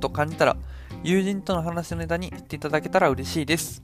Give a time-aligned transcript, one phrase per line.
[0.00, 0.56] と感じたら
[1.02, 3.82] 友人との話のネタにしていただけたら嬉しいです。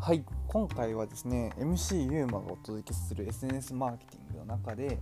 [0.00, 4.98] はい、今回はですね、MC ユーマがお届けする SNS マーケティングの中で、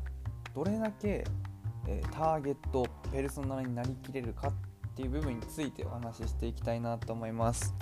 [0.55, 1.25] どれだけ、
[1.87, 4.53] えー、ターゲット、ペルソナになりきれるかっ
[4.95, 7.75] ていう部分についてお話ししていきたいなと思います。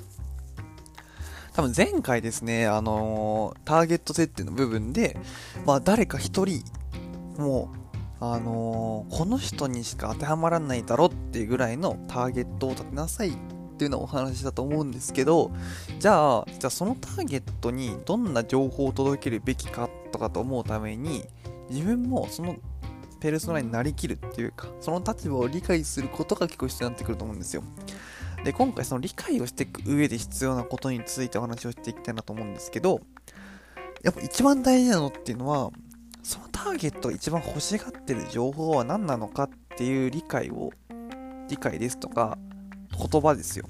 [1.56, 5.18] 多分前回ですね、あのー、ターゲット設定の部分で、
[5.65, 6.62] まあ、誰か一人、
[7.38, 7.73] も
[8.21, 13.32] う、あのー、この人にしか当てはまらないだろっていうぐらいのターゲットを立てなさいっ
[13.79, 15.51] ていうのをお話したと思うんですけど、
[15.99, 21.24] じゃあ、じゃあそのターゲットにどんな情報を届けるべきかとかと思うために、
[21.71, 22.57] 自分もその
[23.18, 27.62] ペルソナになりきるっていうか、その立場を理解することが結構必要になってくると思うんですよ。
[28.47, 33.01] で、今回その理解をしていく上で必要なことについてお話をしていきたいなと思うんですけど、
[34.05, 35.73] やっぱ一番大事なのっていうのは、
[36.23, 40.71] そのターゲットが一番欲しがってる情報は何なのかっていう理解を、
[41.49, 42.39] 理解ですとか、
[42.97, 43.67] 言葉ですよ。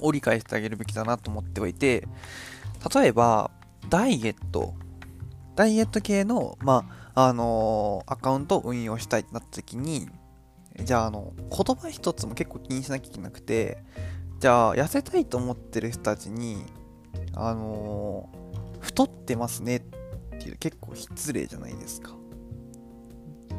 [0.00, 2.08] を理解してあげるべきだなと思っておいて、
[2.92, 3.52] 例えば、
[3.88, 4.74] ダイエット、
[5.54, 10.08] ダイエット系の、まあ、あのー、アカウントを運用したいってなった時に、
[10.78, 13.78] じゃあ、あの、言葉一つも結構気にしなきゃいけなくて、
[14.40, 16.64] じゃあ、痩せたいと思ってる人たちに、
[17.34, 18.28] あの、
[18.80, 19.80] 太ってますねっ
[20.38, 22.12] ていう結構失礼じゃないですか。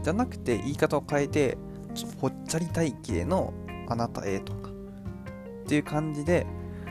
[0.01, 1.57] じゃなくて、言い方を変えて、
[1.93, 3.53] ちょぽっちゃり体型の
[3.87, 6.47] あなたへとか、っていう感じで、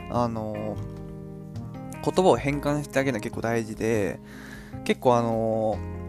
[0.09, 0.77] あの、
[2.03, 4.19] 言葉を変換してあげるのは結構大事で、
[4.85, 6.02] 結構あのー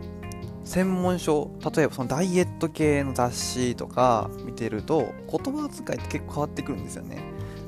[0.64, 7.19] 専門書例えばそのダイエット系の雑誌とか見てると言葉遣いって結構変わってくるんですよね。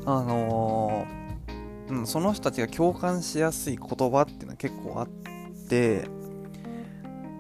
[0.06, 5.08] あのー、うん、その人たちが共感しやすい言葉っていうのは結構あっ
[5.68, 6.08] て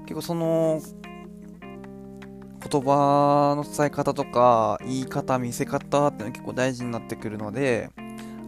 [0.02, 0.80] 結構その
[2.68, 7.90] 言葉の伝え方とか言い方見せ方っていうのは結構大事になってくるので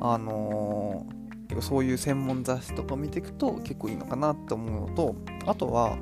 [0.00, 5.14] あのー、結構そういう専門雑誌とか見ていくと結構いいのかなって思うのと
[5.46, 5.96] あとは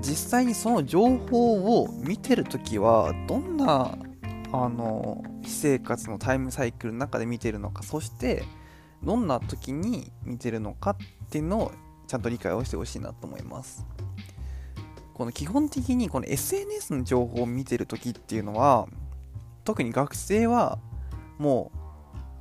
[0.00, 3.96] 実際にその情報を見てるときはどんな
[4.52, 8.44] あの私生活のタイムサイクルの中で見てるのかそして
[9.02, 11.72] どんな時に見てるのかっていうのを
[12.06, 13.86] ちゃんと理解をしてほしいなと思います。
[15.14, 18.88] この基本的にこの SNS の情報を見てる時っていうのは
[19.64, 20.78] 特に学生は
[21.38, 21.70] も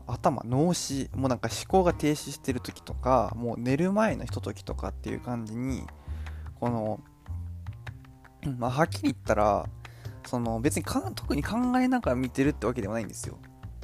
[0.08, 5.84] う頭脳死もうなんか思考が停止してる時とかもう寝る前のひとときとかっていう感じに
[6.60, 7.02] この
[8.58, 9.66] まあ、はっきり言ったら、
[10.26, 13.38] その別に特に考えながら見てるってわけではないんですよ。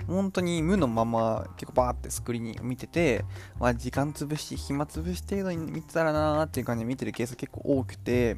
[0.08, 3.26] 本当に無のまま結構バーってスクリーン見てて、
[3.60, 8.38] まあ、時間潰し、暇潰し程度に見てたらなーっていう感じで見てるケース結構多くて、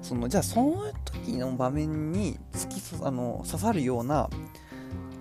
[0.00, 4.30] そのじゃあその時の場面に突きあの刺さるような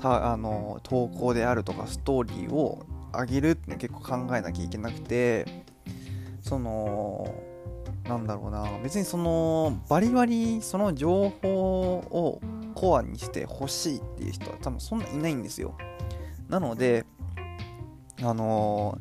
[0.01, 5.65] たあの投稿であるとかストーリーを上げるって結構考えなきゃいけなくて、
[6.41, 7.33] その
[8.07, 8.65] なんだろうな。
[8.83, 12.41] 別にそのバリバリその情報を
[12.73, 15.75] コアにしてほしいっていう人は多分そんないないんですよ。
[16.47, 17.05] なので
[18.23, 18.97] あの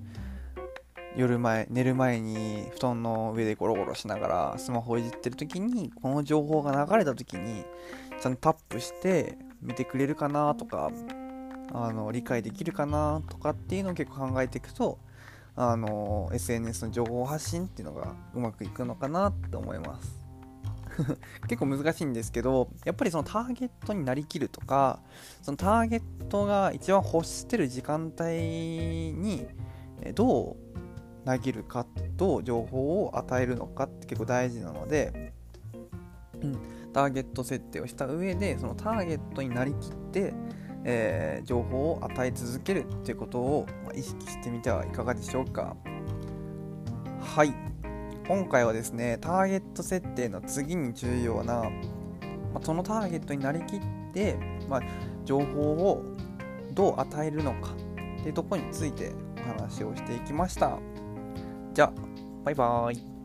[1.17, 7.65] ー、夜前寝る前に布団の上でゴロゴロしながらスマホいじってる時にこの情報が流れた時に
[8.21, 10.91] ちゃんとタップして見てくれるかなとか
[11.73, 14.99] あの理解できるかなとかっていうのを結構考えていくと
[15.57, 20.27] あの SNS の情報発信っていうのがうまくいくのかなって思います。
[21.49, 25.01] 結構難しいんですけどやっぱりそのターゲットになりきるとか
[25.43, 28.33] そのターゲットが一番欲してる時間帯
[29.13, 29.47] に
[30.15, 31.87] どう投げるか
[32.17, 35.33] どう情報を与えるのかって結構大事なので、
[36.41, 36.59] うん、
[36.93, 40.33] ターゲット設定をした上でそのターゲットになりきって
[40.89, 45.77] えー、情報を与え続けるっていうことを、ま意識してみてはいかがでしょうか。
[47.21, 47.53] はい。
[48.29, 51.63] 今回はですねターゲット設定の次に重要な、
[52.53, 53.81] まあ、そのターゲットになりきっ
[54.13, 54.37] て、
[54.69, 54.81] まあ、
[55.25, 56.03] 情報を
[56.73, 57.71] どう与えるのか
[58.19, 60.79] っていうとこについてお話をしていきました。
[61.73, 61.93] じゃあ
[62.45, 63.16] バイバーイ。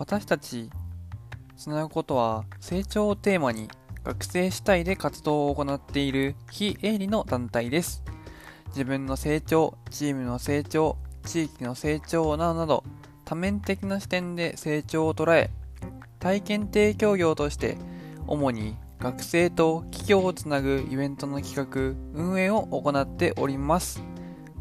[0.00, 0.70] 私たち
[1.58, 3.68] つなぐことは成長をテーマに
[4.02, 8.02] 学生主体で活動を行っている非営利の団体です。
[8.68, 12.82] 自分の成長、チームの成長、地域の成長などなど
[13.26, 15.50] 多面的な視点で成長を捉え、
[16.18, 17.76] 体験提供業として
[18.26, 24.02] 主に学生と企業をつなぐイベントの企画、運営を行っております。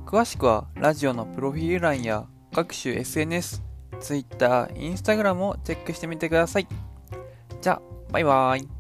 [0.05, 3.68] 詳しくはラジオのプロフィール欄や各種 SNS、
[3.99, 6.67] Twitter、Instagram をチェックしてみてください。
[7.61, 7.81] じゃあ、
[8.11, 8.78] バイバーイ。